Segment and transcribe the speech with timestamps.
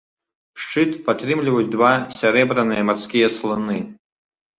[0.61, 1.89] Шчыт падтрымліваюць два
[2.21, 3.77] сярэбраныя марскія сланы.